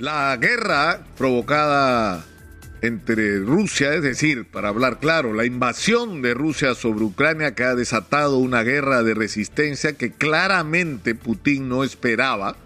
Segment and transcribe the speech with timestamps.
[0.00, 2.24] La guerra provocada
[2.80, 7.74] entre Rusia, es decir, para hablar claro, la invasión de Rusia sobre Ucrania que ha
[7.74, 12.56] desatado una guerra de resistencia que claramente Putin no esperaba.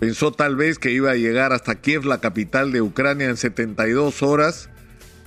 [0.00, 4.24] Pensó tal vez que iba a llegar hasta Kiev, la capital de Ucrania, en 72
[4.24, 4.68] horas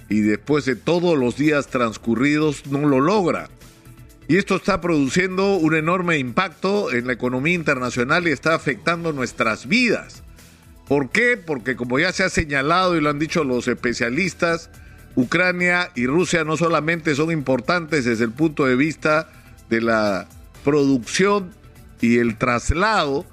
[0.10, 3.48] y después de todos los días transcurridos no lo logra.
[4.28, 9.70] Y esto está produciendo un enorme impacto en la economía internacional y está afectando nuestras
[9.70, 10.25] vidas.
[10.88, 11.38] ¿Por qué?
[11.38, 14.70] Porque como ya se ha señalado y lo han dicho los especialistas,
[15.16, 19.30] Ucrania y Rusia no solamente son importantes desde el punto de vista
[19.70, 20.28] de la
[20.64, 21.52] producción
[22.02, 23.26] y el traslado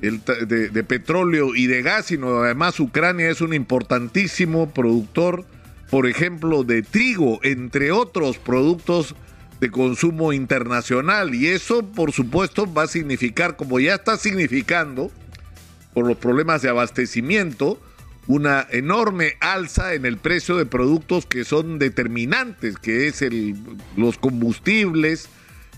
[0.00, 5.44] de, petróleo y de gas, sino además Ucrania es un importantísimo productor,
[5.90, 9.14] por ejemplo, de trigo, entre otros productos
[9.60, 11.34] de consumo internacional.
[11.34, 15.10] Y eso, por supuesto, va a significar, como ya está significando,
[15.94, 17.80] por los problemas de abastecimiento,
[18.26, 23.56] una enorme alza en el precio de productos que son determinantes, que es el,
[23.96, 25.28] los combustibles,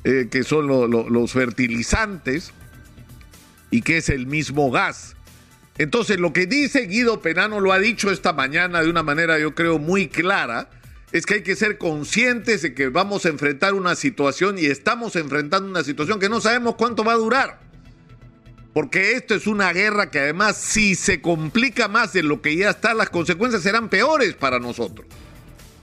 [0.05, 2.53] eh, que son los fertilizantes
[3.71, 5.17] y que es el mismo gas.
[5.79, 9.55] Entonces, lo que dice Guido Penano lo ha dicho esta mañana de una manera, yo
[9.55, 10.69] creo, muy clara,
[11.13, 15.17] es que hay que ser conscientes de que vamos a enfrentar una situación y estamos
[15.17, 17.61] enfrentando una situación que no sabemos cuánto va a durar.
[18.73, 22.70] Porque esto es una guerra que además si se complica más de lo que ya
[22.70, 25.06] está, las consecuencias serán peores para nosotros.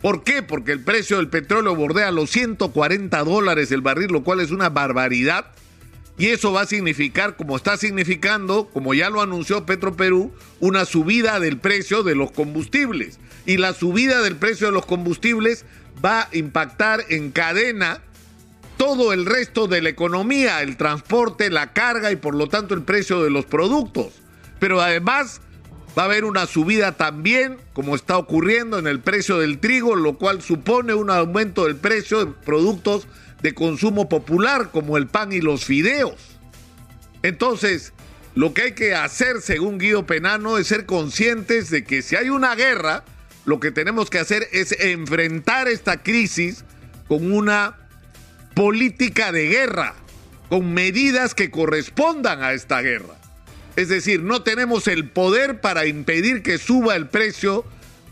[0.02, 0.42] ¿Por qué?
[0.42, 4.70] Porque el precio del petróleo bordea los 140 dólares el barril, lo cual es una
[4.70, 5.48] barbaridad.
[6.18, 11.40] Y eso va a significar, como está significando, como ya lo anunció Petroperú, una subida
[11.40, 13.20] del precio de los combustibles.
[13.46, 15.66] Y la subida del precio de los combustibles
[16.04, 18.02] va a impactar en cadena
[18.80, 22.84] todo el resto de la economía, el transporte, la carga y por lo tanto el
[22.84, 24.14] precio de los productos.
[24.58, 25.42] Pero además
[25.98, 30.18] va a haber una subida también, como está ocurriendo en el precio del trigo, lo
[30.18, 33.06] cual supone un aumento del precio de productos
[33.42, 36.38] de consumo popular como el pan y los fideos.
[37.22, 37.92] Entonces,
[38.34, 42.30] lo que hay que hacer, según Guido Penano, es ser conscientes de que si hay
[42.30, 43.04] una guerra,
[43.44, 46.64] lo que tenemos que hacer es enfrentar esta crisis
[47.10, 47.79] con una
[48.60, 49.96] política de guerra,
[50.50, 53.18] con medidas que correspondan a esta guerra.
[53.78, 57.64] Es decir, no tenemos el poder para impedir que suba el precio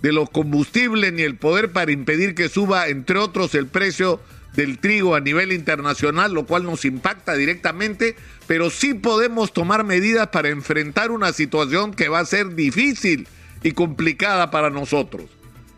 [0.02, 4.22] de los combustibles ni el poder para impedir que suba, entre otros, el precio
[4.56, 8.16] del trigo a nivel internacional, lo cual nos impacta directamente,
[8.48, 13.28] pero sí podemos tomar medidas para enfrentar una situación que va a ser difícil
[13.64, 15.26] y complicada para nosotros.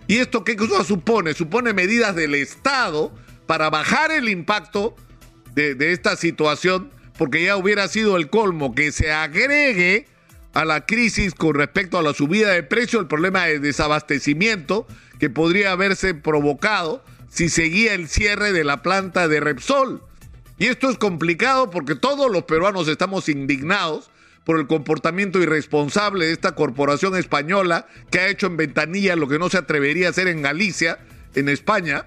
[0.06, 1.34] ¿Y esto qué cosa supone?
[1.34, 3.12] Supone medidas del Estado
[3.50, 4.96] para bajar el impacto
[5.56, 10.06] de, esta situación, porque ya hubiera sido el colmo que se agregue
[10.54, 14.86] a la crisis con respecto a la subida de precio, el problema de desabastecimiento
[15.18, 20.04] que podría haberse provocado si seguía el cierre de la planta de Repsol.
[20.60, 24.12] Y esto es complicado porque todos los peruanos estamos indignados
[24.44, 29.40] por el comportamiento irresponsable de esta corporación española que ha hecho en Ventanilla lo que
[29.40, 31.00] no se atrevería a hacer en Galicia,
[31.34, 32.06] en España,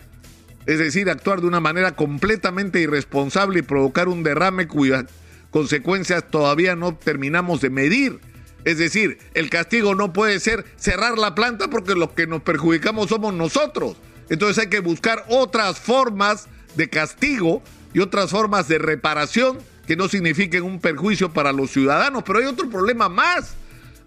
[0.67, 5.05] es decir, actuar de una manera completamente irresponsable y provocar un derrame cuyas
[5.51, 8.21] consecuencias todavía no terminamos de medir.
[8.65, 13.09] Es decir, el castigo no puede ser cerrar la planta porque los que nos perjudicamos
[13.09, 13.97] somos nosotros.
[14.29, 17.63] Entonces hay que buscar otras formas de castigo
[17.93, 22.23] y otras formas de reparación que no signifiquen un perjuicio para los ciudadanos.
[22.25, 23.57] Pero hay otro problema más.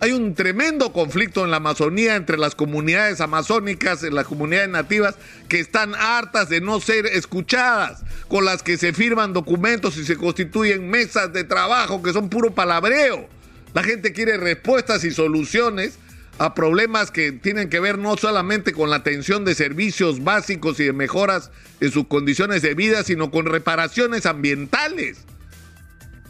[0.01, 5.15] Hay un tremendo conflicto en la Amazonía entre las comunidades amazónicas, las comunidades nativas,
[5.47, 10.17] que están hartas de no ser escuchadas, con las que se firman documentos y se
[10.17, 13.29] constituyen mesas de trabajo que son puro palabreo.
[13.73, 15.97] La gente quiere respuestas y soluciones
[16.39, 20.83] a problemas que tienen que ver no solamente con la atención de servicios básicos y
[20.83, 25.19] de mejoras en sus condiciones de vida, sino con reparaciones ambientales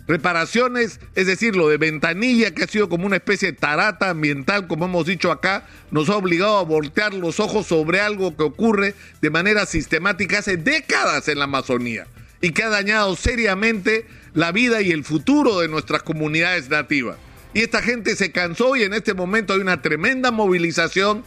[0.07, 4.67] reparaciones, es decir, lo de ventanilla, que ha sido como una especie de tarata ambiental,
[4.67, 8.93] como hemos dicho acá, nos ha obligado a voltear los ojos sobre algo que ocurre
[9.21, 12.07] de manera sistemática hace décadas en la Amazonía
[12.41, 17.17] y que ha dañado seriamente la vida y el futuro de nuestras comunidades nativas.
[17.53, 21.23] Y esta gente se cansó y en este momento hay una tremenda movilización,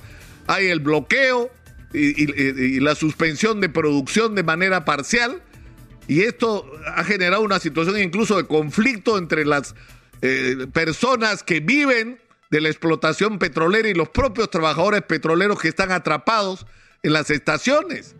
[0.46, 1.50] hay el bloqueo
[1.92, 5.42] y, la suspensión de producción de manera parcial
[6.08, 9.74] y esto ha generado una situación incluso de conflicto entre las
[10.22, 12.18] eh, personas que viven
[12.50, 16.66] de la explotación petrolera y los propios trabajadores petroleros que están atrapados
[17.02, 18.16] en las estaciones.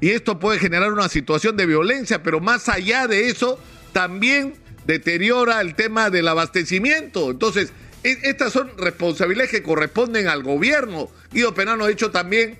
[0.00, 3.58] Y esto puede generar una situación de violencia, pero más allá de eso,
[3.92, 4.54] también
[4.86, 7.30] deteriora el tema del abastecimiento.
[7.30, 7.72] Entonces,
[8.04, 11.08] e, estas son responsabilidades que corresponden al gobierno.
[11.32, 12.58] Guido Penano ha dicho también,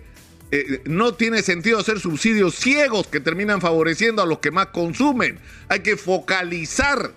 [0.52, 5.38] eh, no tiene sentido hacer subsidios ciegos que terminan favoreciendo a los que más consumen.
[5.68, 7.12] Hay que focalizar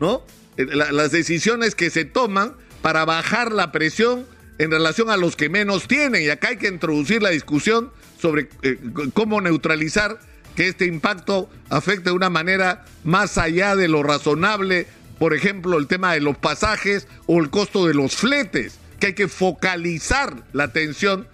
[0.00, 0.22] ¿no?
[0.56, 4.26] Eh, las decisiones que se toman para bajar la presión
[4.58, 6.22] en relación a los que menos tienen.
[6.22, 8.78] Y acá hay que introducir la discusión sobre eh,
[9.14, 10.18] cómo neutralizar
[10.54, 14.86] que este impacto afecte de una manera más allá de lo razonable
[15.20, 19.12] por ejemplo, el tema de los pasajes o el costo de los fletes, que hay
[19.12, 21.28] que focalizar la atención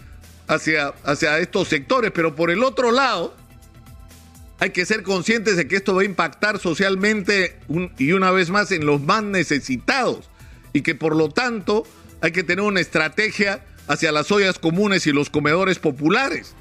[0.49, 2.11] hacia, hacia estos sectores.
[2.13, 3.35] Pero por el otro lado,
[4.59, 7.59] hay que ser conscientes de que esto va a impactar socialmente
[7.99, 10.31] y una vez más en los más necesitados
[10.73, 11.85] y que por lo tanto
[12.21, 16.55] hay que tener una estrategia hacia las ollas comunes y los comedores populares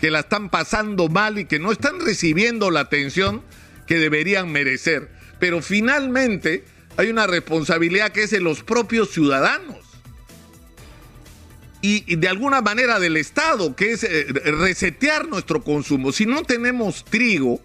[0.00, 3.42] que la están pasando mal y que no están recibiendo la atención
[3.86, 5.10] que deberían merecer.
[5.38, 6.64] Pero finalmente
[6.96, 9.81] hay una responsabilidad que es de los propios ciudadanos.
[11.84, 16.12] Y, de alguna manera del Estado, que es eh, resetear nuestro consumo.
[16.12, 17.60] Si no tenemos trigo,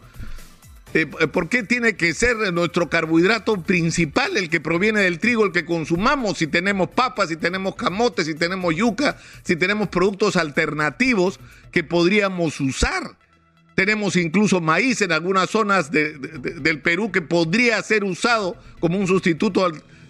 [0.95, 5.51] eh, ¿por qué tiene que ser nuestro carbohidrato principal el que proviene del trigo, el
[5.51, 6.39] que consumamos?
[6.39, 11.39] Si tenemos papas, si tenemos camotes, si tenemos yuca, si tenemos productos alternativos
[11.71, 13.15] que podríamos usar.
[13.75, 19.63] Tenemos incluso maíz en algunas zonas del Perú que podría ser usado como un sustituto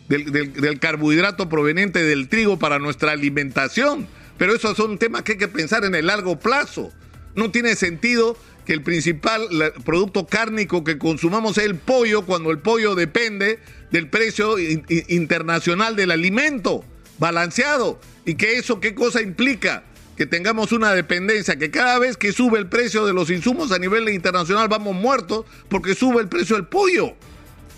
[0.08, 4.08] del, carbohidrato proveniente del trigo para nuestra alimentación.
[4.38, 6.92] Pero esos son temas que hay que pensar en el largo plazo.
[7.36, 9.48] No tiene sentido que el principal
[9.86, 13.60] producto cárnico que consumamos sea el pollo cuando el pollo depende
[13.92, 16.84] del precio internacional del alimento
[17.18, 18.00] balanceado.
[18.26, 19.84] ¿Y que eso qué cosa implica?
[20.18, 23.78] que tengamos una dependencia, que cada vez que sube el precio de los insumos a
[23.78, 27.14] nivel internacional vamos muertos porque sube el precio del pollo.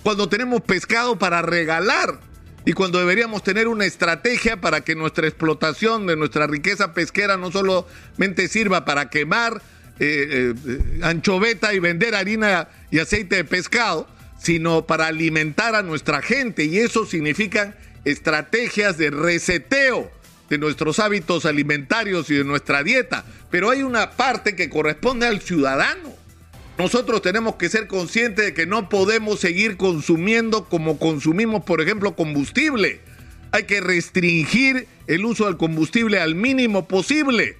[0.09, 2.19] Cuando tenemos pescado para regalar
[2.65, 7.51] y cuando deberíamos tener una estrategia para que nuestra explotación de nuestra riqueza pesquera no
[7.51, 9.61] solamente sirva para quemar
[9.99, 14.07] eh, eh, anchoveta y vender harina y aceite de pescado,
[14.39, 16.65] sino para alimentar a nuestra gente.
[16.65, 20.09] Y eso significa estrategias de reseteo
[20.49, 25.39] de nuestros hábitos alimentarios y de nuestra dieta, pero hay una parte que corresponde al
[25.39, 26.15] ciudadano.
[26.79, 32.15] Nosotros tenemos que ser conscientes de que no podemos seguir consumiendo como consumimos, por ejemplo,
[32.15, 33.01] combustible.
[33.51, 37.57] Hay que restringir el uso del combustible al mínimo posible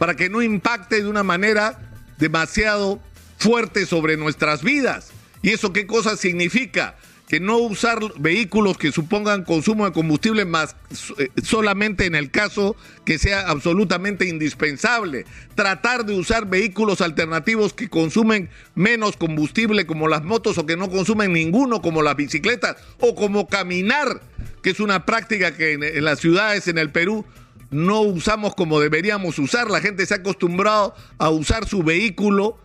[0.00, 1.78] para que no impacte de una manera
[2.18, 3.00] demasiado
[3.38, 5.12] fuerte sobre nuestras vidas.
[5.42, 6.96] ¿Y eso qué cosa significa?
[7.28, 10.76] Que no usar vehículos que supongan consumo de combustible más
[11.18, 15.24] eh, solamente en el caso que sea absolutamente indispensable.
[15.54, 20.90] Tratar de usar vehículos alternativos que consumen menos combustible como las motos o que no
[20.90, 24.20] consumen ninguno como las bicicletas o como caminar,
[24.62, 27.24] que es una práctica que en, en las ciudades en el Perú
[27.70, 29.70] no usamos como deberíamos usar.
[29.70, 32.58] La gente se ha acostumbrado a usar su vehículo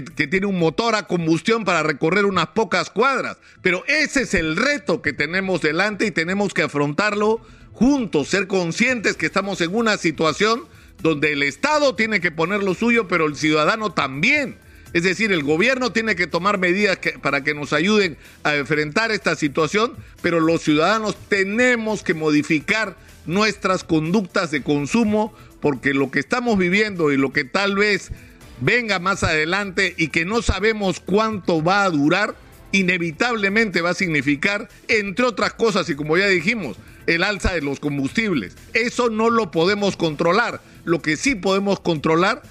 [0.00, 3.36] que, tiene un motor a combustión para recorrer unas pocas cuadras.
[3.60, 7.42] Pero ese es el reto que tenemos delante y tenemos que afrontarlo
[7.72, 10.64] juntos, ser conscientes que estamos en una situación
[11.02, 14.56] donde el Estado tiene que poner lo suyo, pero el ciudadano también.
[14.94, 19.36] Es decir, el gobierno tiene que tomar medidas para que nos ayuden a enfrentar esta
[19.36, 22.96] situación, pero los ciudadanos tenemos que modificar
[23.26, 28.10] nuestras conductas de consumo porque lo que estamos viviendo y lo que tal vez
[28.62, 32.34] venga más adelante y que no sabemos cuánto va a durar,
[32.70, 36.76] inevitablemente va a significar, entre otras cosas, y como ya dijimos,
[37.06, 38.56] el alza de los combustibles.
[38.72, 40.60] Eso no lo podemos controlar.
[40.84, 42.42] Lo que sí podemos controlar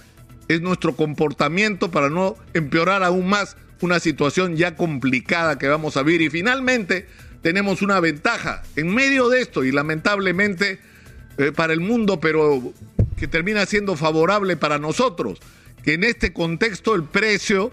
[0.48, 6.04] es nuestro comportamiento para no empeorar aún más una situación ya complicada que vamos a
[6.04, 6.22] vivir.
[6.22, 7.08] Y finalmente
[7.42, 10.80] tenemos una ventaja en medio de esto y lamentablemente
[11.38, 12.74] eh, para el mundo, pero
[13.18, 15.40] que termina siendo favorable para nosotros
[15.84, 17.72] que en este contexto el precio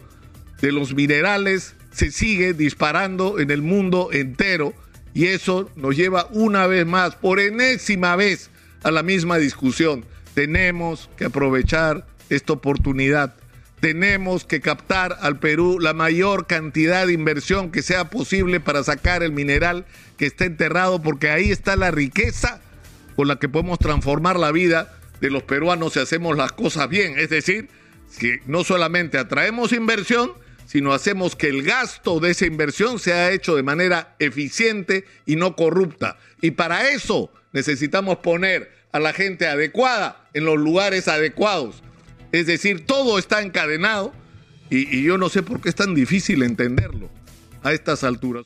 [0.60, 4.74] de los minerales se sigue disparando en el mundo entero
[5.14, 8.50] y eso nos lleva una vez más, por enésima vez,
[8.82, 10.04] a la misma discusión.
[10.34, 13.34] Tenemos que aprovechar esta oportunidad.
[13.80, 19.22] Tenemos que captar al Perú la mayor cantidad de inversión que sea posible para sacar
[19.22, 19.86] el mineral
[20.16, 22.60] que está enterrado, porque ahí está la riqueza
[23.16, 27.18] con la que podemos transformar la vida de los peruanos si hacemos las cosas bien.
[27.18, 27.68] Es decir,
[28.18, 30.32] que no solamente atraemos inversión,
[30.66, 35.56] sino hacemos que el gasto de esa inversión sea hecho de manera eficiente y no
[35.56, 36.18] corrupta.
[36.42, 41.82] Y para eso necesitamos poner a la gente adecuada en los lugares adecuados.
[42.32, 44.12] Es decir, todo está encadenado
[44.70, 47.10] y, y yo no sé por qué es tan difícil entenderlo
[47.62, 48.44] a estas alturas.